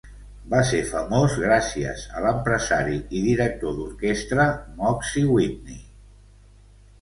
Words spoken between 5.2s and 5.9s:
Whitney.